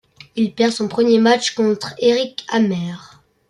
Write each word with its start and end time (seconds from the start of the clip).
Il 0.35 0.55
perd 0.55 0.71
son 0.73 0.87
premier 0.87 1.19
match 1.19 1.53
contre 1.53 1.93
Eric 1.99 2.43
Hammer. 2.51 2.95